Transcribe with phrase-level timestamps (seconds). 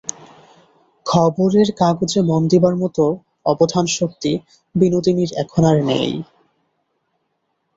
[1.05, 3.03] খবরের কাগজে মন দিবার মতো
[3.45, 4.31] অবধানশক্তি
[4.75, 6.11] বিনোদিনীর এখন আর নাই।